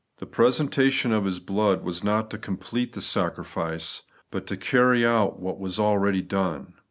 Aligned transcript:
The 0.17 0.25
presentation 0.25 1.11
of 1.11 1.25
His 1.25 1.37
blood 1.37 1.83
was 1.83 2.03
not 2.03 2.31
to 2.31 2.39
complete 2.39 2.93
the 2.93 3.03
sacrifice, 3.03 4.01
but 4.31 4.47
to 4.47 4.57
carry 4.57 5.05
out 5.05 5.39
what 5.39 5.59
was 5.59 5.79
already 5.79 6.23
done. 6.23 6.73